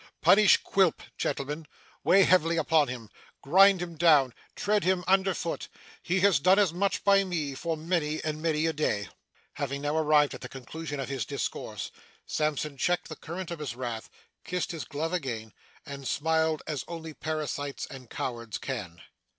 Punish 0.23 0.57
Quilp, 0.63 1.03
gentlemen. 1.15 1.67
Weigh 2.03 2.23
heavily 2.23 2.57
upon 2.57 2.87
him. 2.87 3.11
Grind 3.43 3.83
him 3.83 3.97
down. 3.97 4.33
Tread 4.55 4.83
him 4.83 5.03
under 5.05 5.35
foot. 5.35 5.67
He 6.01 6.21
has 6.21 6.39
done 6.39 6.57
as 6.57 6.73
much 6.73 7.03
by 7.03 7.23
me, 7.23 7.53
for 7.53 7.77
many 7.77 8.19
and 8.23 8.41
many 8.41 8.65
a 8.65 8.73
day.' 8.73 9.09
Having 9.53 9.83
now 9.83 9.95
arrived 9.95 10.33
at 10.33 10.41
the 10.41 10.49
conclusion 10.49 10.99
of 10.99 11.07
his 11.09 11.23
discourse, 11.23 11.91
Sampson 12.25 12.77
checked 12.77 13.09
the 13.09 13.15
current 13.15 13.51
of 13.51 13.59
his 13.59 13.75
wrath, 13.75 14.09
kissed 14.43 14.71
his 14.71 14.85
glove 14.85 15.13
again, 15.13 15.53
and 15.85 16.07
smiled 16.07 16.63
as 16.65 16.83
only 16.87 17.13
parasites 17.13 17.85
and 17.85 18.09
cowards 18.09 18.57
can. 18.57 19.03